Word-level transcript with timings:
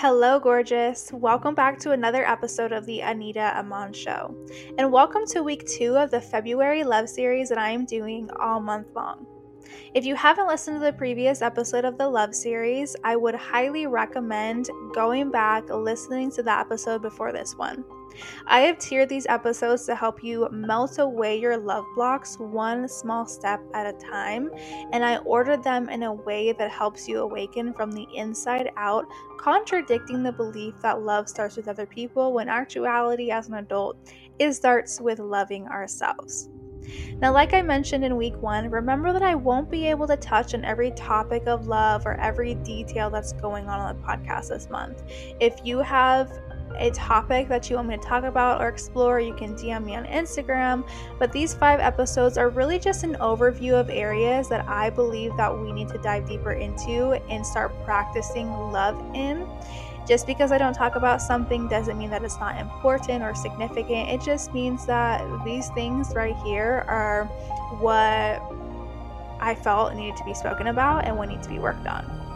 Hello, 0.00 0.40
gorgeous. 0.40 1.12
Welcome 1.12 1.54
back 1.54 1.78
to 1.80 1.90
another 1.90 2.26
episode 2.26 2.72
of 2.72 2.86
the 2.86 3.00
Anita 3.00 3.54
Amon 3.58 3.92
Show. 3.92 4.34
And 4.78 4.90
welcome 4.90 5.26
to 5.26 5.42
week 5.42 5.66
two 5.66 5.94
of 5.94 6.10
the 6.10 6.22
February 6.22 6.84
love 6.84 7.06
series 7.06 7.50
that 7.50 7.58
I 7.58 7.68
am 7.68 7.84
doing 7.84 8.30
all 8.40 8.60
month 8.60 8.86
long. 8.96 9.26
If 9.92 10.06
you 10.06 10.14
haven't 10.14 10.48
listened 10.48 10.80
to 10.80 10.86
the 10.86 10.94
previous 10.94 11.42
episode 11.42 11.84
of 11.84 11.98
the 11.98 12.08
love 12.08 12.34
series, 12.34 12.96
I 13.04 13.14
would 13.14 13.34
highly 13.34 13.86
recommend 13.86 14.70
going 14.94 15.30
back 15.30 15.68
listening 15.68 16.30
to 16.30 16.42
the 16.42 16.58
episode 16.58 17.02
before 17.02 17.34
this 17.34 17.54
one. 17.54 17.84
I 18.46 18.60
have 18.60 18.78
tiered 18.78 19.08
these 19.08 19.26
episodes 19.28 19.86
to 19.86 19.94
help 19.94 20.22
you 20.22 20.48
melt 20.50 20.98
away 20.98 21.38
your 21.38 21.56
love 21.56 21.84
blocks 21.94 22.36
one 22.38 22.88
small 22.88 23.26
step 23.26 23.60
at 23.74 23.86
a 23.86 23.98
time, 23.98 24.50
and 24.92 25.04
I 25.04 25.18
ordered 25.18 25.62
them 25.62 25.88
in 25.88 26.02
a 26.02 26.12
way 26.12 26.52
that 26.52 26.70
helps 26.70 27.08
you 27.08 27.20
awaken 27.20 27.72
from 27.74 27.92
the 27.92 28.06
inside 28.14 28.70
out, 28.76 29.06
contradicting 29.38 30.22
the 30.22 30.32
belief 30.32 30.74
that 30.82 31.02
love 31.02 31.28
starts 31.28 31.56
with 31.56 31.68
other 31.68 31.86
people 31.86 32.32
when 32.32 32.48
actuality, 32.48 33.30
as 33.30 33.48
an 33.48 33.54
adult, 33.54 33.96
it 34.38 34.52
starts 34.52 35.00
with 35.00 35.18
loving 35.18 35.66
ourselves. 35.68 36.48
Now, 37.20 37.32
like 37.32 37.52
I 37.52 37.62
mentioned 37.62 38.04
in 38.04 38.16
week 38.16 38.36
one, 38.40 38.70
remember 38.70 39.12
that 39.12 39.22
I 39.22 39.34
won't 39.34 39.70
be 39.70 39.86
able 39.86 40.06
to 40.06 40.16
touch 40.16 40.54
on 40.54 40.64
every 40.64 40.90
topic 40.92 41.46
of 41.46 41.66
love 41.66 42.06
or 42.06 42.14
every 42.14 42.54
detail 42.56 43.10
that's 43.10 43.32
going 43.34 43.68
on 43.68 43.80
on 43.80 43.96
the 43.96 44.02
podcast 44.02 44.48
this 44.48 44.68
month. 44.70 45.02
If 45.40 45.60
you 45.62 45.80
have 45.80 46.30
a 46.76 46.90
topic 46.90 47.48
that 47.48 47.68
you 47.68 47.76
want 47.76 47.88
me 47.88 47.96
to 47.96 48.02
talk 48.02 48.24
about 48.24 48.60
or 48.60 48.68
explore, 48.68 49.20
you 49.20 49.34
can 49.34 49.54
DM 49.54 49.84
me 49.84 49.96
on 49.96 50.04
Instagram. 50.06 50.88
But 51.18 51.32
these 51.32 51.54
five 51.54 51.80
episodes 51.80 52.38
are 52.38 52.48
really 52.48 52.78
just 52.78 53.04
an 53.04 53.16
overview 53.16 53.78
of 53.78 53.90
areas 53.90 54.48
that 54.48 54.66
I 54.68 54.90
believe 54.90 55.36
that 55.36 55.56
we 55.56 55.72
need 55.72 55.88
to 55.88 55.98
dive 55.98 56.28
deeper 56.28 56.52
into 56.52 57.12
and 57.28 57.46
start 57.46 57.72
practicing 57.84 58.50
love 58.50 58.98
in. 59.14 59.46
Just 60.06 60.26
because 60.26 60.50
I 60.50 60.58
don't 60.58 60.74
talk 60.74 60.96
about 60.96 61.22
something 61.22 61.68
doesn't 61.68 61.96
mean 61.96 62.10
that 62.10 62.24
it's 62.24 62.40
not 62.40 62.58
important 62.58 63.22
or 63.22 63.34
significant. 63.34 64.08
It 64.08 64.20
just 64.20 64.52
means 64.52 64.86
that 64.86 65.22
these 65.44 65.68
things 65.70 66.12
right 66.14 66.36
here 66.38 66.84
are 66.88 67.26
what 67.78 68.42
I 69.40 69.54
felt 69.54 69.94
needed 69.94 70.16
to 70.16 70.24
be 70.24 70.34
spoken 70.34 70.66
about 70.66 71.04
and 71.04 71.16
what 71.16 71.28
needs 71.28 71.46
to 71.46 71.52
be 71.52 71.58
worked 71.58 71.86
on. 71.86 72.29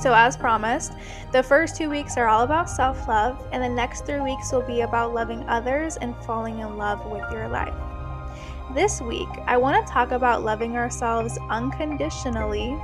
So, 0.00 0.14
as 0.14 0.34
promised, 0.34 0.94
the 1.30 1.42
first 1.42 1.76
two 1.76 1.90
weeks 1.90 2.16
are 2.16 2.26
all 2.26 2.42
about 2.42 2.70
self 2.70 3.06
love, 3.06 3.46
and 3.52 3.62
the 3.62 3.68
next 3.68 4.06
three 4.06 4.20
weeks 4.20 4.50
will 4.50 4.62
be 4.62 4.80
about 4.80 5.12
loving 5.12 5.46
others 5.46 5.98
and 5.98 6.16
falling 6.24 6.60
in 6.60 6.78
love 6.78 7.04
with 7.04 7.30
your 7.30 7.48
life. 7.48 7.74
This 8.74 9.02
week, 9.02 9.28
I 9.46 9.58
want 9.58 9.86
to 9.86 9.92
talk 9.92 10.12
about 10.12 10.42
loving 10.42 10.74
ourselves 10.78 11.36
unconditionally 11.50 12.80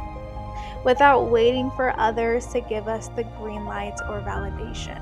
without 0.84 1.30
waiting 1.30 1.70
for 1.70 1.98
others 1.98 2.48
to 2.48 2.60
give 2.60 2.86
us 2.86 3.08
the 3.08 3.24
green 3.38 3.64
light 3.64 3.98
or 4.10 4.20
validation. 4.20 5.00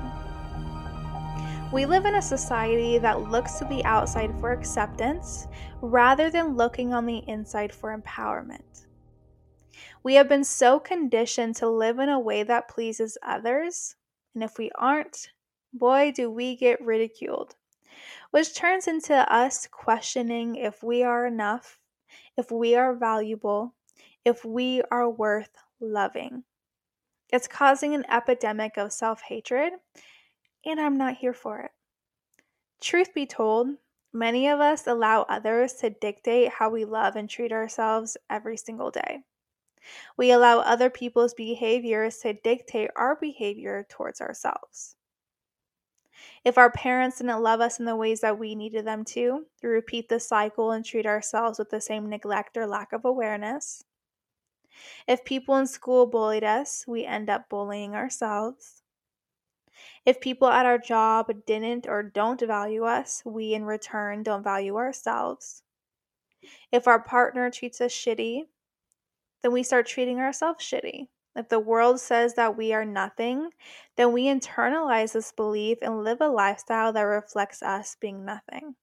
We 1.73 1.85
live 1.85 2.05
in 2.05 2.15
a 2.15 2.21
society 2.21 2.97
that 2.99 3.29
looks 3.29 3.59
to 3.59 3.65
the 3.65 3.83
outside 3.83 4.33
for 4.39 4.53
acceptance 4.53 5.47
rather 5.81 6.29
than 6.29 6.55
looking 6.55 6.93
on 6.93 7.05
the 7.05 7.23
inside 7.27 7.73
for 7.73 7.97
empowerment. 7.97 8.85
We 10.03 10.15
have 10.15 10.29
been 10.29 10.43
so 10.43 10.79
conditioned 10.79 11.55
to 11.57 11.69
live 11.69 11.99
in 11.99 12.09
a 12.09 12.19
way 12.19 12.43
that 12.43 12.69
pleases 12.69 13.17
others, 13.23 13.95
and 14.33 14.43
if 14.43 14.57
we 14.57 14.71
aren't, 14.75 15.29
boy, 15.73 16.11
do 16.11 16.29
we 16.29 16.55
get 16.55 16.81
ridiculed. 16.81 17.55
Which 18.31 18.53
turns 18.53 18.87
into 18.87 19.15
us 19.33 19.67
questioning 19.67 20.55
if 20.55 20.83
we 20.83 21.03
are 21.03 21.25
enough, 21.25 21.79
if 22.37 22.51
we 22.51 22.75
are 22.75 22.93
valuable, 22.93 23.73
if 24.25 24.43
we 24.43 24.81
are 24.91 25.09
worth 25.09 25.55
loving. 25.79 26.43
It's 27.31 27.47
causing 27.47 27.95
an 27.95 28.05
epidemic 28.09 28.77
of 28.77 28.93
self 28.93 29.21
hatred, 29.21 29.73
and 30.65 30.79
I'm 30.79 30.97
not 30.97 31.17
here 31.17 31.33
for 31.33 31.59
it. 31.61 31.71
Truth 32.81 33.13
be 33.13 33.25
told, 33.25 33.69
many 34.13 34.47
of 34.47 34.59
us 34.59 34.87
allow 34.87 35.23
others 35.23 35.73
to 35.75 35.89
dictate 35.89 36.49
how 36.49 36.69
we 36.69 36.85
love 36.85 37.15
and 37.15 37.29
treat 37.29 37.51
ourselves 37.51 38.17
every 38.29 38.57
single 38.57 38.91
day. 38.91 39.23
We 40.17 40.31
allow 40.31 40.59
other 40.59 40.89
people's 40.89 41.33
behaviors 41.33 42.17
to 42.19 42.33
dictate 42.33 42.91
our 42.95 43.15
behavior 43.15 43.85
towards 43.89 44.21
ourselves. 44.21 44.95
If 46.43 46.57
our 46.57 46.71
parents 46.71 47.17
didn't 47.17 47.41
love 47.41 47.59
us 47.59 47.79
in 47.79 47.85
the 47.85 47.95
ways 47.95 48.21
that 48.21 48.39
we 48.39 48.55
needed 48.55 48.85
them 48.85 49.03
to, 49.05 49.45
we 49.61 49.69
repeat 49.69 50.09
the 50.09 50.19
cycle 50.19 50.71
and 50.71 50.85
treat 50.85 51.05
ourselves 51.05 51.59
with 51.59 51.69
the 51.69 51.81
same 51.81 52.09
neglect 52.09 52.55
or 52.57 52.67
lack 52.67 52.93
of 52.93 53.05
awareness. 53.05 53.83
If 55.07 55.25
people 55.25 55.55
in 55.57 55.67
school 55.67 56.05
bullied 56.05 56.43
us, 56.43 56.85
we 56.87 57.05
end 57.05 57.29
up 57.29 57.49
bullying 57.49 57.95
ourselves. 57.95 58.83
If 60.05 60.21
people 60.21 60.47
at 60.47 60.65
our 60.65 60.77
job 60.77 61.31
didn't 61.45 61.87
or 61.87 62.03
don't 62.03 62.41
value 62.41 62.83
us, 62.83 63.21
we 63.25 63.53
in 63.53 63.65
return 63.65 64.23
don't 64.23 64.43
value 64.43 64.77
ourselves. 64.77 65.63
If 66.71 66.87
our 66.87 67.01
partner 67.01 67.49
treats 67.49 67.81
us 67.81 67.91
shitty, 67.91 68.43
then 69.45 69.51
we 69.51 69.61
start 69.61 69.85
treating 69.85 70.17
ourselves 70.17 70.65
shitty. 70.65 71.05
If 71.35 71.49
the 71.49 71.59
world 71.59 71.99
says 71.99 72.33
that 72.33 72.57
we 72.57 72.73
are 72.73 72.83
nothing, 72.83 73.51
then 73.95 74.11
we 74.11 74.25
internalize 74.25 75.13
this 75.13 75.31
belief 75.31 75.77
and 75.83 76.03
live 76.03 76.19
a 76.19 76.27
lifestyle 76.27 76.91
that 76.93 77.01
reflects 77.01 77.61
us 77.61 77.95
being 78.01 78.25
nothing. 78.25 78.73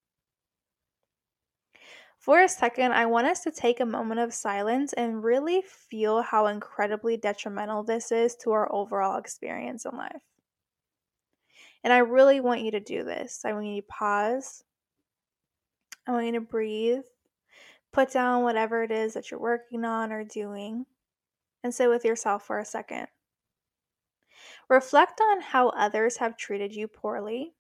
For 2.20 2.42
a 2.42 2.48
second, 2.48 2.92
I 2.92 3.06
want 3.06 3.26
us 3.26 3.40
to 3.40 3.50
take 3.50 3.80
a 3.80 3.84
moment 3.84 4.20
of 4.20 4.32
silence 4.32 4.92
and 4.92 5.24
really 5.24 5.62
feel 5.62 6.22
how 6.22 6.46
incredibly 6.46 7.16
detrimental 7.16 7.82
this 7.82 8.12
is 8.12 8.36
to 8.36 8.52
our 8.52 8.72
overall 8.72 9.18
experience 9.18 9.84
in 9.84 9.96
life. 9.96 10.22
And 11.82 11.92
I 11.92 11.98
really 11.98 12.38
want 12.38 12.60
you 12.60 12.70
to 12.70 12.78
do 12.78 13.02
this. 13.02 13.40
I 13.44 13.52
want 13.52 13.66
you 13.66 13.80
to 13.80 13.88
pause. 13.88 14.62
I 16.06 16.12
want 16.12 16.26
you 16.26 16.32
to 16.34 16.40
breathe. 16.40 17.02
Put 17.92 18.10
down 18.10 18.42
whatever 18.42 18.82
it 18.82 18.90
is 18.90 19.14
that 19.14 19.30
you're 19.30 19.40
working 19.40 19.84
on 19.84 20.12
or 20.12 20.24
doing 20.24 20.86
and 21.62 21.74
sit 21.74 21.88
with 21.88 22.04
yourself 22.04 22.46
for 22.46 22.58
a 22.58 22.64
second. 22.64 23.08
Reflect 24.68 25.20
on 25.20 25.42
how 25.42 25.68
others 25.68 26.16
have 26.16 26.36
treated 26.36 26.74
you 26.74 26.88
poorly 26.88 27.54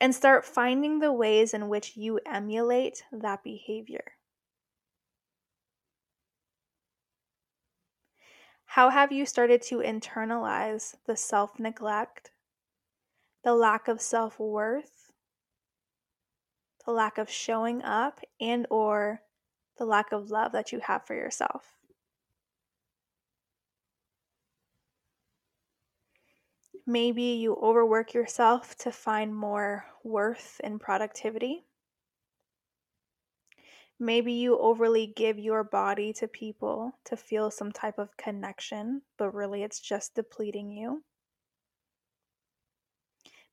and 0.00 0.14
start 0.14 0.44
finding 0.44 0.98
the 0.98 1.12
ways 1.12 1.54
in 1.54 1.68
which 1.68 1.96
you 1.96 2.20
emulate 2.26 3.04
that 3.12 3.42
behavior. 3.44 4.12
How 8.72 8.90
have 8.90 9.12
you 9.12 9.24
started 9.24 9.62
to 9.62 9.78
internalize 9.78 10.94
the 11.06 11.16
self 11.16 11.58
neglect, 11.58 12.32
the 13.42 13.54
lack 13.54 13.88
of 13.88 14.00
self 14.00 14.38
worth, 14.38 14.97
the 16.88 16.94
lack 16.94 17.18
of 17.18 17.28
showing 17.28 17.82
up 17.82 18.18
and 18.40 18.66
or 18.70 19.20
the 19.76 19.84
lack 19.84 20.10
of 20.10 20.30
love 20.30 20.52
that 20.52 20.72
you 20.72 20.80
have 20.80 21.06
for 21.06 21.14
yourself. 21.14 21.76
Maybe 26.86 27.22
you 27.22 27.56
overwork 27.56 28.14
yourself 28.14 28.74
to 28.76 28.90
find 28.90 29.36
more 29.36 29.84
worth 30.02 30.62
in 30.64 30.78
productivity. 30.78 31.66
Maybe 34.00 34.32
you 34.32 34.58
overly 34.58 35.12
give 35.14 35.38
your 35.38 35.64
body 35.64 36.14
to 36.14 36.26
people 36.26 36.92
to 37.04 37.18
feel 37.18 37.50
some 37.50 37.70
type 37.70 37.98
of 37.98 38.16
connection, 38.16 39.02
but 39.18 39.34
really 39.34 39.62
it's 39.62 39.78
just 39.80 40.14
depleting 40.14 40.72
you. 40.72 41.02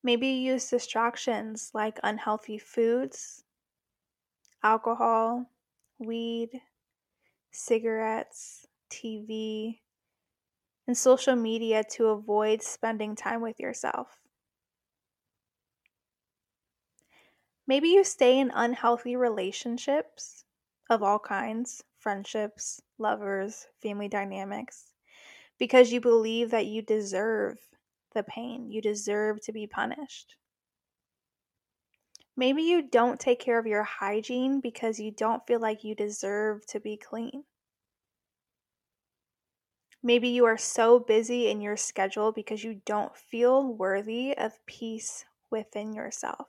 Maybe 0.05 0.27
you 0.27 0.53
use 0.53 0.69
distractions 0.69 1.71
like 1.73 1.99
unhealthy 2.03 2.59
foods, 2.59 3.43
alcohol, 4.61 5.49
weed, 5.97 6.61
cigarettes, 7.51 8.67
TV, 8.91 9.81
and 10.85 10.95
social 10.95 11.35
media 11.35 11.83
to 11.93 12.09
avoid 12.09 12.61
spending 12.61 13.15
time 13.15 13.41
with 13.41 13.59
yourself. 13.59 14.19
Maybe 17.65 17.89
you 17.89 18.03
stay 18.03 18.37
in 18.37 18.51
unhealthy 18.53 19.15
relationships 19.15 20.45
of 20.87 21.01
all 21.01 21.17
kinds 21.17 21.83
friendships, 21.97 22.79
lovers, 22.99 23.65
family 23.81 24.07
dynamics 24.07 24.93
because 25.57 25.91
you 25.91 25.99
believe 25.99 26.51
that 26.51 26.67
you 26.67 26.83
deserve 26.83 27.57
the 28.15 28.23
pain. 28.23 28.71
You 28.71 28.81
deserve 28.81 29.39
to 29.41 29.51
be 29.51 29.67
punished. 29.67 30.35
Maybe 32.37 32.63
you 32.63 32.81
don't 32.81 33.19
take 33.19 33.39
care 33.39 33.59
of 33.59 33.67
your 33.67 33.83
hygiene 33.83 34.59
because 34.59 34.99
you 34.99 35.11
don't 35.11 35.45
feel 35.47 35.59
like 35.59 35.83
you 35.83 35.95
deserve 35.95 36.65
to 36.67 36.79
be 36.79 36.97
clean. 36.97 37.43
Maybe 40.03 40.29
you 40.29 40.45
are 40.45 40.57
so 40.57 40.99
busy 40.99 41.49
in 41.49 41.61
your 41.61 41.77
schedule 41.77 42.31
because 42.31 42.63
you 42.63 42.81
don't 42.85 43.15
feel 43.15 43.73
worthy 43.73 44.37
of 44.37 44.53
peace 44.65 45.25
within 45.49 45.93
yourself. 45.93 46.47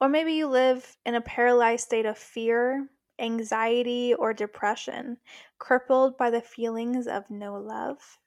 Or 0.00 0.08
maybe 0.08 0.34
you 0.34 0.46
live 0.46 0.96
in 1.04 1.14
a 1.14 1.20
paralyzed 1.20 1.84
state 1.84 2.06
of 2.06 2.16
fear, 2.16 2.88
anxiety, 3.18 4.14
or 4.14 4.32
depression, 4.32 5.18
crippled 5.58 6.16
by 6.16 6.30
the 6.30 6.40
feelings 6.40 7.06
of 7.06 7.28
no 7.30 7.56
love 7.56 8.18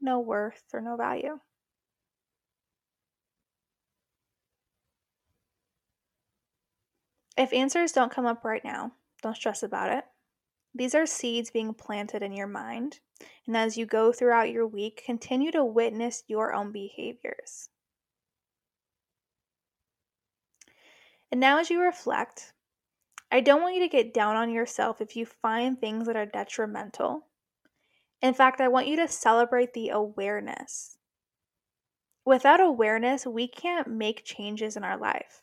no 0.00 0.20
worth, 0.20 0.62
or 0.72 0.80
no 0.80 0.96
value. 0.96 1.38
If 7.36 7.52
answers 7.52 7.92
don't 7.92 8.12
come 8.12 8.26
up 8.26 8.44
right 8.44 8.64
now, 8.64 8.92
don't 9.22 9.36
stress 9.36 9.62
about 9.62 9.90
it. 9.92 10.04
These 10.74 10.94
are 10.94 11.06
seeds 11.06 11.50
being 11.50 11.74
planted 11.74 12.22
in 12.22 12.32
your 12.32 12.46
mind, 12.46 13.00
and 13.46 13.56
as 13.56 13.76
you 13.76 13.86
go 13.86 14.12
throughout 14.12 14.50
your 14.50 14.66
week, 14.66 15.02
continue 15.04 15.50
to 15.52 15.64
witness 15.64 16.22
your 16.28 16.52
own 16.52 16.70
behaviors. 16.70 17.70
And 21.32 21.40
now, 21.40 21.58
as 21.58 21.70
you 21.70 21.80
reflect, 21.80 22.52
I 23.32 23.40
don't 23.40 23.62
want 23.62 23.74
you 23.74 23.82
to 23.82 23.88
get 23.88 24.12
down 24.12 24.36
on 24.36 24.50
yourself 24.50 25.00
if 25.00 25.16
you 25.16 25.24
find 25.24 25.80
things 25.80 26.06
that 26.06 26.16
are 26.16 26.26
detrimental. 26.26 27.26
In 28.22 28.34
fact, 28.34 28.60
I 28.60 28.68
want 28.68 28.86
you 28.86 28.96
to 28.96 29.08
celebrate 29.08 29.72
the 29.72 29.88
awareness. 29.90 30.98
Without 32.24 32.60
awareness, 32.60 33.26
we 33.26 33.48
can't 33.48 33.88
make 33.88 34.24
changes 34.24 34.76
in 34.76 34.84
our 34.84 34.98
life. 34.98 35.42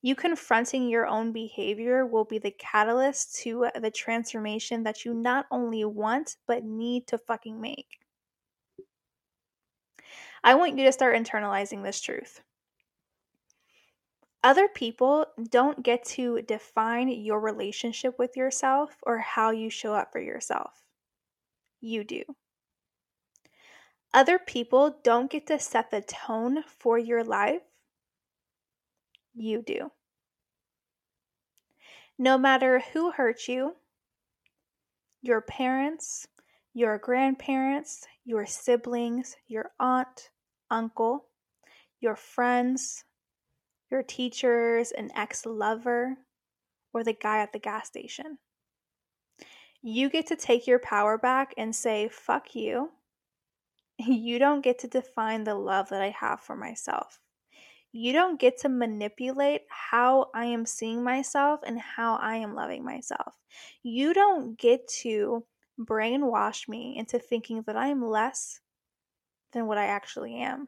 You 0.00 0.14
confronting 0.14 0.88
your 0.88 1.06
own 1.06 1.32
behavior 1.32 2.06
will 2.06 2.24
be 2.24 2.38
the 2.38 2.50
catalyst 2.50 3.36
to 3.42 3.68
the 3.80 3.90
transformation 3.90 4.82
that 4.84 5.04
you 5.04 5.14
not 5.14 5.46
only 5.50 5.84
want, 5.84 6.36
but 6.46 6.64
need 6.64 7.06
to 7.08 7.18
fucking 7.18 7.60
make. 7.60 8.00
I 10.42 10.54
want 10.54 10.78
you 10.78 10.84
to 10.84 10.92
start 10.92 11.16
internalizing 11.16 11.82
this 11.82 12.00
truth. 12.00 12.42
Other 14.42 14.68
people 14.68 15.24
don't 15.50 15.82
get 15.82 16.04
to 16.04 16.42
define 16.42 17.08
your 17.08 17.40
relationship 17.40 18.18
with 18.18 18.36
yourself 18.36 18.96
or 19.02 19.18
how 19.18 19.52
you 19.52 19.70
show 19.70 19.94
up 19.94 20.12
for 20.12 20.20
yourself. 20.20 20.83
You 21.84 22.02
do. 22.02 22.24
Other 24.14 24.38
people 24.38 25.00
don't 25.04 25.30
get 25.30 25.46
to 25.48 25.58
set 25.58 25.90
the 25.90 26.00
tone 26.00 26.64
for 26.66 26.96
your 26.96 27.22
life 27.22 27.60
you 29.34 29.60
do. 29.60 29.90
No 32.18 32.38
matter 32.38 32.82
who 32.94 33.10
hurt 33.10 33.48
you, 33.48 33.76
your 35.20 35.42
parents, 35.42 36.26
your 36.72 36.96
grandparents, 36.96 38.06
your 38.24 38.46
siblings, 38.46 39.36
your 39.46 39.72
aunt, 39.78 40.30
uncle, 40.70 41.26
your 42.00 42.16
friends, 42.16 43.04
your 43.90 44.02
teachers, 44.02 44.90
an 44.92 45.10
ex 45.14 45.44
lover, 45.44 46.16
or 46.94 47.04
the 47.04 47.12
guy 47.12 47.40
at 47.40 47.52
the 47.52 47.58
gas 47.58 47.88
station. 47.88 48.38
You 49.84 50.10
get 50.10 50.26
to 50.28 50.36
take 50.36 50.66
your 50.66 50.80
power 50.80 51.16
back 51.16 51.54
and 51.56 51.76
say, 51.76 52.08
fuck 52.08 52.56
you. 52.56 52.90
You 53.98 54.40
don't 54.40 54.62
get 54.62 54.80
to 54.80 54.88
define 54.88 55.44
the 55.44 55.54
love 55.54 55.90
that 55.90 56.02
I 56.02 56.10
have 56.18 56.40
for 56.40 56.56
myself 56.56 57.20
you 57.96 58.12
don't 58.12 58.40
get 58.40 58.58
to 58.58 58.68
manipulate 58.68 59.60
how 59.68 60.26
I 60.34 60.46
am 60.46 60.66
seeing 60.66 61.04
myself 61.04 61.60
and 61.64 61.78
how 61.78 62.16
I 62.16 62.38
am 62.38 62.56
loving 62.56 62.84
myself. 62.84 63.34
You 63.84 64.12
don't 64.12 64.58
get 64.58 64.88
to 65.02 65.44
brainwash 65.78 66.68
me 66.68 66.96
into 66.98 67.20
thinking 67.20 67.62
that 67.68 67.76
I 67.76 67.86
am 67.86 68.04
less 68.04 68.58
than 69.52 69.68
what 69.68 69.78
I 69.78 69.86
actually 69.86 70.34
am. 70.34 70.66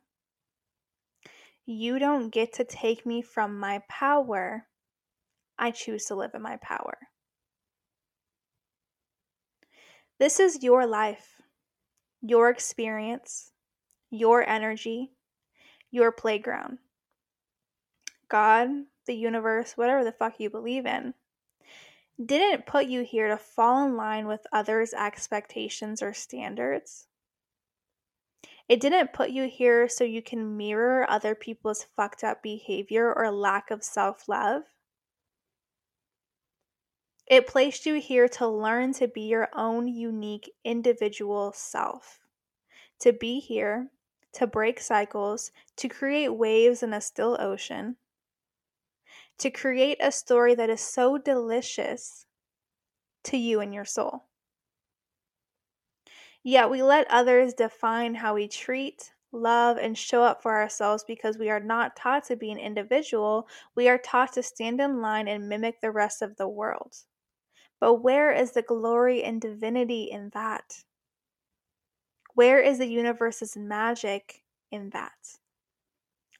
You 1.67 1.99
don't 1.99 2.31
get 2.31 2.53
to 2.55 2.65
take 2.65 3.05
me 3.05 3.23
from 3.23 3.59
my 3.59 3.83
power. 3.89 4.69
I 5.59 5.73
choose 5.73 6.05
to 6.05 6.15
live 6.15 6.31
in 6.33 6.43
my 6.43 6.59
power. 6.63 6.97
This 10.19 10.41
is 10.41 10.63
your 10.63 10.87
life, 10.87 11.43
your 12.23 12.49
experience, 12.49 13.53
your 14.11 14.49
energy, 14.49 15.13
your 15.91 16.11
playground. 16.11 16.79
God, 18.29 18.69
the 19.07 19.15
universe, 19.15 19.77
whatever 19.77 20.05
the 20.05 20.13
fuck 20.13 20.41
you 20.41 20.49
believe 20.49 20.87
in, 20.87 21.13
didn't 22.25 22.65
put 22.65 22.87
you 22.87 23.03
here 23.03 23.29
to 23.29 23.37
fall 23.37 23.87
in 23.87 23.95
line 23.95 24.27
with 24.27 24.47
others' 24.53 24.95
expectations 24.95 26.01
or 26.01 26.15
standards. 26.15 27.09
It 28.71 28.81
didn't 28.81 29.13
put 29.13 29.31
you 29.31 29.49
here 29.49 29.87
so 29.87 30.03
you 30.03 30.23
can 30.23 30.57
mirror 30.57 31.09
other 31.11 31.35
people's 31.35 31.87
fucked 31.95 32.25
up 32.25 32.43
behavior 32.43 33.13
or 33.13 33.31
lack 33.31 33.71
of 33.71 33.85
self 33.85 34.29
love. 34.29 34.63
It 37.29 37.49
placed 37.49 37.87
you 37.87 37.95
here 37.95 38.29
to 38.29 38.47
learn 38.47 38.93
to 38.95 39.09
be 39.09 39.23
your 39.23 39.49
own 39.53 39.89
unique 39.89 40.53
individual 40.65 41.53
self. 41.53 42.21
To 43.01 43.13
be 43.13 43.41
here, 43.41 43.91
to 44.35 44.47
break 44.47 44.81
cycles, 44.81 45.51
to 45.77 45.89
create 45.89 46.29
waves 46.29 46.85
in 46.85 46.93
a 46.93 47.01
still 47.01 47.37
ocean, 47.41 47.97
to 49.39 49.51
create 49.51 49.99
a 50.01 50.13
story 50.13 50.55
that 50.55 50.71
is 50.71 50.81
so 50.81 51.19
delicious 51.19 52.27
to 53.25 53.37
you 53.37 53.61
and 53.61 53.75
your 53.75 53.85
soul. 53.85 54.27
Yet 56.45 56.71
we 56.71 56.81
let 56.81 57.11
others 57.11 57.55
define 57.55 58.15
how 58.15 58.35
we 58.35 58.47
treat, 58.47 59.13
love, 59.33 59.79
and 59.79 59.99
show 59.99 60.23
up 60.23 60.43
for 60.43 60.55
ourselves 60.55 61.03
because 61.03 61.39
we 61.39 61.51
are 61.51 61.59
not 61.59 61.97
taught 61.97 62.25
to 62.27 62.37
be 62.37 62.53
an 62.53 62.59
individual. 62.59 63.49
We 63.75 63.89
are 63.89 63.99
taught 63.99 64.35
to 64.35 64.45
stand 64.45 64.81
in 64.81 65.03
line 65.03 65.27
and 65.27 65.49
mimic 65.49 65.81
the 65.81 65.91
rest 65.91 66.23
of 66.23 66.37
the 66.37 66.49
world. 66.49 66.95
But 67.81 68.03
where 68.03 68.33
is 68.33 68.53
the 68.53 68.63
glory 68.63 69.23
and 69.23 69.41
divinity 69.41 70.05
in 70.05 70.31
that? 70.35 70.85
Where 72.35 72.61
is 72.61 72.79
the 72.79 72.87
universe's 72.87 73.57
magic 73.57 74.43
in 74.71 74.91
that? 74.91 75.39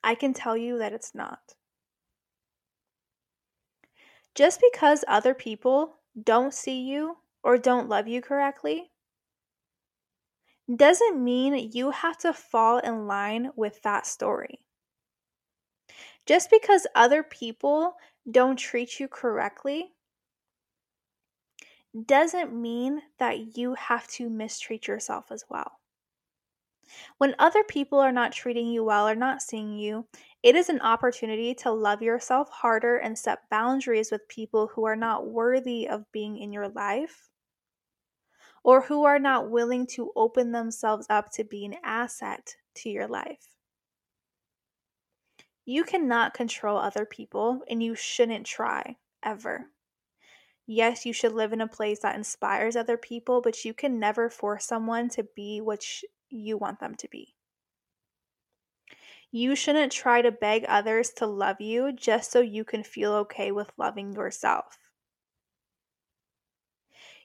I 0.03 0.15
can 0.15 0.33
tell 0.33 0.57
you 0.57 0.79
that 0.79 0.93
it's 0.93 1.15
not. 1.15 1.55
Just 4.35 4.61
because 4.61 5.05
other 5.09 5.35
people 5.35 5.97
don't 6.23 6.53
see 6.53 6.83
you 6.83 7.17
or 7.43 7.59
don't 7.59 7.89
love 7.89 8.07
you 8.07 8.21
correctly 8.21 8.91
doesn't 10.75 11.23
mean 11.23 11.71
you 11.73 11.91
have 11.91 12.19
to 12.19 12.33
fall 12.33 12.79
in 12.79 13.07
line 13.07 13.51
with 13.57 13.81
that 13.83 14.07
story. 14.07 14.59
Just 16.27 16.51
because 16.51 16.87
other 16.95 17.23
people 17.23 17.95
don't 18.31 18.59
treat 18.59 18.99
you 18.99 19.07
correctly 19.09 19.93
doesn't 22.05 22.53
mean 22.53 23.01
that 23.19 23.57
you 23.57 23.75
have 23.75 24.07
to 24.09 24.29
mistreat 24.29 24.87
yourself 24.87 25.31
as 25.31 25.45
well. 25.49 25.81
When 27.19 27.35
other 27.39 27.65
people 27.65 27.99
are 27.99 28.13
not 28.13 28.33
treating 28.33 28.69
you 28.69 28.85
well 28.85 29.09
or 29.09 29.15
not 29.15 29.43
seeing 29.43 29.79
you, 29.79 30.07
it 30.43 30.55
is 30.55 30.69
an 30.69 30.81
opportunity 30.81 31.55
to 31.57 31.73
love 31.73 32.03
yourself 32.03 32.49
harder 32.51 32.99
and 32.99 33.19
set 33.19 33.49
boundaries 33.51 34.11
with 34.11 34.29
people 34.29 34.69
who 34.69 34.85
are 34.85 34.97
not 34.97 35.27
worthy 35.27 35.89
of 35.89 36.11
being 36.13 36.39
in 36.39 36.53
your 36.53 36.69
life 36.69 37.31
or 38.63 38.81
who 38.81 39.05
are 39.05 39.19
not 39.19 39.51
willing 39.51 39.87
to 39.87 40.13
open 40.17 40.53
themselves 40.53 41.07
up 41.09 41.31
to 41.31 41.45
be 41.45 41.65
an 41.65 41.77
asset 41.85 42.57
to 42.75 42.91
your 42.91 43.07
life. 43.07 43.57
You 45.65 45.85
cannot 45.85 46.35
control 46.35 46.77
other 46.77 47.07
people, 47.07 47.63
and 47.69 47.83
you 47.83 47.95
shouldn't 47.95 48.47
try 48.47 48.97
ever. 49.23 49.71
Yes, 50.67 51.07
you 51.07 51.15
should 51.15 51.33
live 51.33 51.55
in 51.55 51.63
a 51.63 51.67
place 51.67 52.01
that 52.01 52.15
inspires 52.15 52.77
other 52.77 52.99
people, 52.99 53.41
but 53.41 53.65
you 53.65 53.73
can 53.73 53.99
never 53.99 54.29
force 54.29 54.67
someone 54.67 55.09
to 55.09 55.23
be 55.25 55.63
what 55.63 55.83
sh- 55.83 56.05
you 56.29 56.59
want 56.59 56.79
them 56.79 56.95
to 56.97 57.09
be. 57.09 57.35
You 59.31 59.55
shouldn't 59.55 59.93
try 59.93 60.21
to 60.21 60.33
beg 60.33 60.65
others 60.65 61.11
to 61.13 61.27
love 61.29 61.61
you 61.61 61.93
just 61.93 62.33
so 62.33 62.41
you 62.41 62.65
can 62.65 62.83
feel 62.83 63.13
okay 63.13 63.53
with 63.53 63.71
loving 63.79 64.13
yourself. 64.15 64.79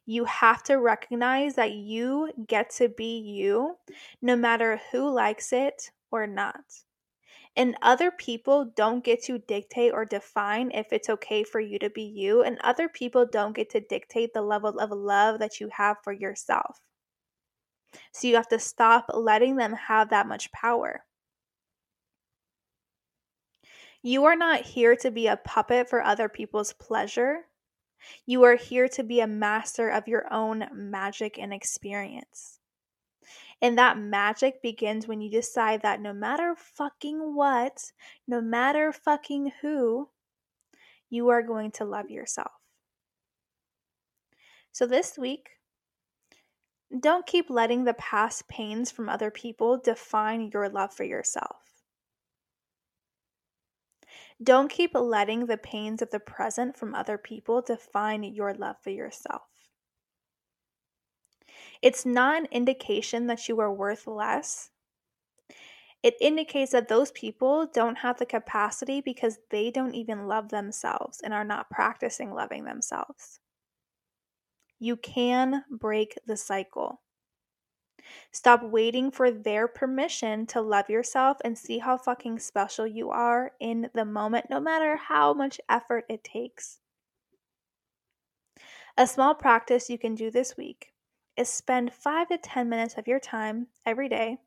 You 0.05 0.25
have 0.25 0.61
to 0.65 0.75
recognize 0.75 1.55
that 1.55 1.71
you 1.71 2.31
get 2.45 2.69
to 2.71 2.87
be 2.87 3.17
you 3.17 3.79
no 4.21 4.35
matter 4.35 4.77
who 4.91 5.09
likes 5.09 5.51
it 5.51 5.89
or 6.11 6.27
not. 6.27 6.83
And 7.57 7.75
other 7.81 8.11
people 8.11 8.71
don't 8.75 9.03
get 9.03 9.23
to 9.23 9.37
dictate 9.37 9.91
or 9.91 10.05
define 10.05 10.71
if 10.71 10.93
it's 10.93 11.09
okay 11.09 11.43
for 11.43 11.59
you 11.59 11.77
to 11.79 11.89
be 11.89 12.03
you, 12.03 12.43
and 12.43 12.57
other 12.63 12.87
people 12.87 13.25
don't 13.25 13.55
get 13.55 13.69
to 13.71 13.81
dictate 13.81 14.33
the 14.33 14.41
level 14.41 14.79
of 14.79 14.91
love 14.91 15.39
that 15.39 15.59
you 15.59 15.69
have 15.73 15.97
for 16.01 16.13
yourself. 16.13 16.79
So 18.13 18.29
you 18.29 18.35
have 18.35 18.47
to 18.47 18.59
stop 18.59 19.07
letting 19.13 19.57
them 19.57 19.73
have 19.73 20.11
that 20.11 20.27
much 20.27 20.49
power. 20.53 21.03
You 24.01 24.23
are 24.25 24.35
not 24.37 24.61
here 24.61 24.95
to 24.95 25.11
be 25.11 25.27
a 25.27 25.35
puppet 25.35 25.89
for 25.89 26.01
other 26.01 26.29
people's 26.29 26.71
pleasure. 26.71 27.41
You 28.25 28.43
are 28.43 28.55
here 28.55 28.87
to 28.87 29.03
be 29.03 29.19
a 29.19 29.27
master 29.27 29.89
of 29.89 30.07
your 30.07 30.31
own 30.33 30.67
magic 30.73 31.37
and 31.37 31.53
experience. 31.53 32.60
And 33.61 33.77
that 33.77 33.97
magic 33.97 34.61
begins 34.61 35.07
when 35.07 35.21
you 35.21 35.29
decide 35.31 35.83
that 35.83 36.01
no 36.01 36.13
matter 36.13 36.55
fucking 36.55 37.35
what, 37.35 37.93
no 38.27 38.41
matter 38.41 38.91
fucking 38.91 39.51
who, 39.61 40.09
you 41.09 41.29
are 41.29 41.43
going 41.43 41.71
to 41.71 41.85
love 41.85 42.09
yourself. 42.09 42.51
So 44.73 44.85
this 44.85 45.17
week, 45.17 45.59
Don't 46.97 47.25
keep 47.25 47.49
letting 47.49 47.83
the 47.83 47.93
past 47.95 48.47
pains 48.47 48.91
from 48.91 49.09
other 49.09 49.29
people 49.29 49.77
define 49.77 50.51
your 50.53 50.69
love 50.69 50.93
for 50.93 51.03
yourself. 51.03 51.83
Don't 54.43 54.69
keep 54.69 54.93
letting 54.93 55.45
the 55.45 55.57
pains 55.57 56.01
of 56.01 56.11
the 56.11 56.19
present 56.19 56.77
from 56.77 56.93
other 56.93 57.17
people 57.17 57.61
define 57.61 58.23
your 58.23 58.53
love 58.53 58.77
for 58.81 58.91
yourself. 58.91 59.50
It's 61.81 62.05
not 62.05 62.41
an 62.41 62.47
indication 62.51 63.27
that 63.27 63.49
you 63.49 63.59
are 63.59 63.73
worth 63.73 64.05
less. 64.05 64.69
It 66.03 66.15
indicates 66.19 66.71
that 66.71 66.87
those 66.87 67.11
people 67.11 67.67
don't 67.73 67.97
have 67.97 68.17
the 68.17 68.25
capacity 68.25 69.01
because 69.01 69.39
they 69.49 69.69
don't 69.69 69.93
even 69.93 70.27
love 70.27 70.49
themselves 70.49 71.19
and 71.23 71.33
are 71.33 71.43
not 71.43 71.69
practicing 71.69 72.33
loving 72.33 72.65
themselves. 72.65 73.39
You 74.79 74.95
can 74.95 75.63
break 75.69 76.17
the 76.25 76.37
cycle. 76.37 77.01
Stop 78.31 78.63
waiting 78.63 79.11
for 79.11 79.29
their 79.29 79.67
permission 79.67 80.47
to 80.47 80.61
love 80.61 80.89
yourself 80.89 81.37
and 81.43 81.55
see 81.55 81.77
how 81.77 81.97
fucking 81.97 82.39
special 82.39 82.87
you 82.87 83.11
are 83.11 83.51
in 83.59 83.89
the 83.93 84.05
moment, 84.05 84.47
no 84.49 84.59
matter 84.59 84.95
how 84.95 85.33
much 85.33 85.61
effort 85.69 86.05
it 86.09 86.23
takes. 86.23 86.79
A 88.97 89.05
small 89.05 89.35
practice 89.35 89.89
you 89.89 89.99
can 89.99 90.15
do 90.15 90.31
this 90.31 90.57
week 90.57 90.90
is 91.37 91.49
spend 91.49 91.93
5 91.93 92.29
to 92.29 92.37
10 92.37 92.69
minutes 92.69 92.95
of 92.97 93.07
your 93.07 93.19
time 93.19 93.67
every 93.85 94.09
day 94.09 94.37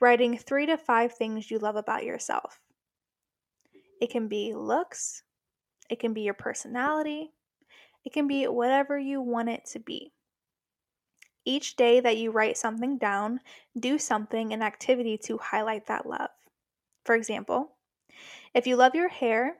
writing 0.00 0.36
three 0.36 0.66
to 0.66 0.76
five 0.76 1.12
things 1.14 1.50
you 1.50 1.58
love 1.58 1.76
about 1.76 2.04
yourself. 2.04 2.58
It 4.00 4.10
can 4.10 4.28
be 4.28 4.54
looks, 4.54 5.22
it 5.90 6.00
can 6.00 6.14
be 6.14 6.22
your 6.22 6.34
personality, 6.34 7.32
it 8.04 8.12
can 8.12 8.26
be 8.26 8.46
whatever 8.46 8.98
you 8.98 9.20
want 9.20 9.50
it 9.50 9.66
to 9.72 9.78
be. 9.78 10.12
Each 11.44 11.76
day 11.76 12.00
that 12.00 12.16
you 12.16 12.30
write 12.30 12.56
something 12.56 12.98
down, 12.98 13.40
do 13.78 13.98
something, 13.98 14.52
an 14.52 14.62
activity 14.62 15.18
to 15.24 15.38
highlight 15.38 15.86
that 15.86 16.06
love. 16.06 16.30
For 17.04 17.14
example, 17.14 17.76
if 18.54 18.66
you 18.66 18.76
love 18.76 18.94
your 18.94 19.08
hair, 19.08 19.56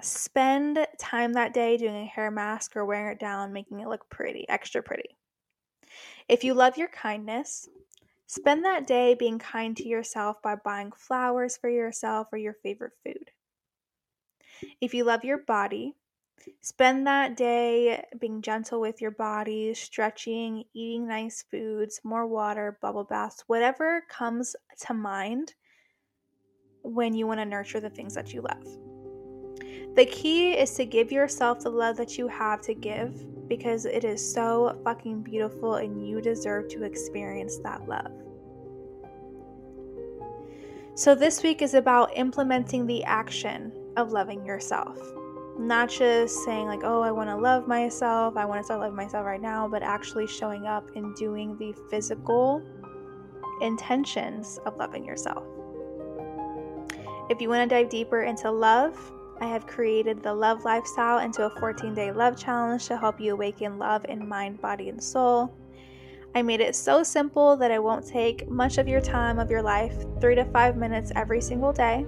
spend 0.00 0.86
time 0.98 1.32
that 1.34 1.54
day 1.54 1.76
doing 1.76 1.96
a 1.96 2.06
hair 2.06 2.30
mask 2.30 2.76
or 2.76 2.84
wearing 2.84 3.12
it 3.12 3.20
down, 3.20 3.52
making 3.52 3.80
it 3.80 3.88
look 3.88 4.08
pretty, 4.10 4.46
extra 4.48 4.82
pretty. 4.82 5.16
If 6.28 6.44
you 6.44 6.54
love 6.54 6.76
your 6.76 6.88
kindness, 6.88 7.68
Spend 8.32 8.64
that 8.64 8.86
day 8.86 9.12
being 9.12 9.38
kind 9.38 9.76
to 9.76 9.86
yourself 9.86 10.40
by 10.40 10.54
buying 10.54 10.90
flowers 10.92 11.58
for 11.58 11.68
yourself 11.68 12.28
or 12.32 12.38
your 12.38 12.54
favorite 12.62 12.94
food. 13.04 13.30
If 14.80 14.94
you 14.94 15.04
love 15.04 15.22
your 15.22 15.36
body, 15.36 15.92
spend 16.62 17.06
that 17.06 17.36
day 17.36 18.02
being 18.18 18.40
gentle 18.40 18.80
with 18.80 19.02
your 19.02 19.10
body, 19.10 19.74
stretching, 19.74 20.64
eating 20.72 21.06
nice 21.06 21.44
foods, 21.50 22.00
more 22.04 22.26
water, 22.26 22.78
bubble 22.80 23.04
baths, 23.04 23.44
whatever 23.48 24.02
comes 24.08 24.56
to 24.86 24.94
mind 24.94 25.52
when 26.82 27.12
you 27.12 27.26
want 27.26 27.38
to 27.40 27.44
nurture 27.44 27.80
the 27.80 27.90
things 27.90 28.14
that 28.14 28.32
you 28.32 28.40
love. 28.40 28.64
The 29.94 30.06
key 30.06 30.52
is 30.52 30.74
to 30.76 30.86
give 30.86 31.12
yourself 31.12 31.60
the 31.60 31.68
love 31.68 31.98
that 31.98 32.16
you 32.16 32.28
have 32.28 32.62
to 32.62 32.72
give 32.72 33.14
because 33.56 33.84
it 33.84 34.02
is 34.02 34.32
so 34.32 34.74
fucking 34.82 35.20
beautiful 35.20 35.74
and 35.74 36.08
you 36.08 36.22
deserve 36.22 36.68
to 36.68 36.84
experience 36.84 37.58
that 37.58 37.86
love. 37.86 38.10
So, 40.94 41.14
this 41.14 41.42
week 41.42 41.60
is 41.60 41.74
about 41.74 42.16
implementing 42.16 42.86
the 42.86 43.04
action 43.04 43.70
of 43.98 44.10
loving 44.10 44.42
yourself. 44.46 44.98
Not 45.58 45.90
just 45.90 46.42
saying, 46.46 46.66
like, 46.66 46.80
oh, 46.82 47.02
I 47.02 47.12
want 47.12 47.28
to 47.28 47.36
love 47.36 47.68
myself, 47.68 48.38
I 48.38 48.46
want 48.46 48.60
to 48.60 48.64
start 48.64 48.80
loving 48.80 48.96
myself 48.96 49.26
right 49.26 49.42
now, 49.42 49.68
but 49.68 49.82
actually 49.82 50.26
showing 50.26 50.64
up 50.64 50.88
and 50.96 51.14
doing 51.14 51.54
the 51.58 51.74
physical 51.90 52.62
intentions 53.60 54.58
of 54.64 54.78
loving 54.78 55.04
yourself. 55.04 55.44
If 57.28 57.42
you 57.42 57.50
want 57.50 57.68
to 57.68 57.74
dive 57.74 57.90
deeper 57.90 58.22
into 58.22 58.50
love, 58.50 58.96
I 59.42 59.46
have 59.46 59.66
created 59.66 60.22
the 60.22 60.32
Love 60.32 60.64
Lifestyle 60.64 61.18
into 61.18 61.44
a 61.44 61.50
14 61.50 61.94
day 61.94 62.12
love 62.12 62.36
challenge 62.36 62.86
to 62.86 62.96
help 62.96 63.20
you 63.20 63.32
awaken 63.32 63.76
love 63.76 64.06
in 64.08 64.28
mind, 64.28 64.62
body, 64.62 64.88
and 64.88 65.02
soul. 65.02 65.52
I 66.32 66.42
made 66.42 66.60
it 66.60 66.76
so 66.76 67.02
simple 67.02 67.56
that 67.56 67.72
it 67.72 67.82
won't 67.82 68.06
take 68.06 68.48
much 68.48 68.78
of 68.78 68.86
your 68.86 69.00
time 69.00 69.40
of 69.40 69.50
your 69.50 69.60
life, 69.60 70.04
three 70.20 70.36
to 70.36 70.44
five 70.44 70.76
minutes 70.76 71.10
every 71.16 71.40
single 71.40 71.72
day. 71.72 72.06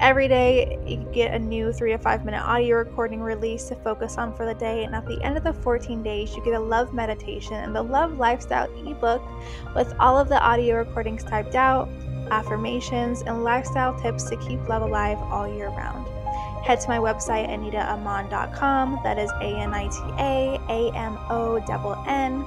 Every 0.00 0.28
day, 0.28 0.78
you 0.86 0.98
get 1.14 1.32
a 1.32 1.38
new 1.38 1.72
three 1.72 1.92
to 1.92 1.98
five 1.98 2.26
minute 2.26 2.42
audio 2.42 2.76
recording 2.76 3.22
release 3.22 3.64
to 3.68 3.76
focus 3.76 4.18
on 4.18 4.36
for 4.36 4.44
the 4.44 4.54
day. 4.54 4.84
And 4.84 4.94
at 4.94 5.06
the 5.06 5.18
end 5.22 5.38
of 5.38 5.44
the 5.44 5.54
14 5.54 6.02
days, 6.02 6.36
you 6.36 6.44
get 6.44 6.52
a 6.52 6.60
love 6.60 6.92
meditation 6.92 7.54
and 7.54 7.74
the 7.74 7.82
love 7.82 8.18
lifestyle 8.18 8.68
ebook 8.86 9.22
with 9.74 9.94
all 9.98 10.18
of 10.18 10.28
the 10.28 10.42
audio 10.42 10.76
recordings 10.76 11.24
typed 11.24 11.54
out 11.54 11.88
affirmations, 12.32 13.22
and 13.22 13.44
lifestyle 13.44 13.94
tips 14.00 14.24
to 14.30 14.36
keep 14.38 14.66
love 14.68 14.82
alive 14.82 15.18
all 15.30 15.46
year 15.46 15.68
round. 15.68 16.06
Head 16.64 16.80
to 16.80 16.88
my 16.88 16.98
website, 16.98 17.48
anitaamonn.com, 17.48 19.00
that 19.04 19.18
is 19.18 19.30
A 19.40 19.58
N 19.58 19.74
I 19.74 19.88
T 19.88 19.98
A 20.18 20.60
A 20.68 20.96
M 20.96 21.18
O 21.30 22.04
N, 22.06 22.44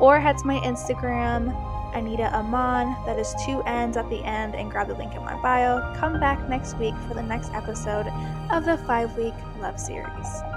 or 0.00 0.20
head 0.20 0.38
to 0.38 0.46
my 0.46 0.58
Instagram, 0.60 1.54
Anita 1.94 2.32
Amonn, 2.34 2.96
that 3.04 3.18
is 3.18 3.34
two 3.44 3.62
N's 3.62 3.96
at 3.96 4.08
the 4.08 4.22
end, 4.24 4.54
and 4.54 4.70
grab 4.70 4.88
the 4.88 4.94
link 4.94 5.14
in 5.14 5.24
my 5.24 5.40
bio. 5.42 5.94
Come 5.96 6.20
back 6.20 6.48
next 6.48 6.78
week 6.78 6.94
for 7.08 7.14
the 7.14 7.22
next 7.22 7.52
episode 7.52 8.06
of 8.50 8.64
the 8.64 8.78
five 8.86 9.16
week 9.16 9.34
love 9.60 9.78
series. 9.78 10.49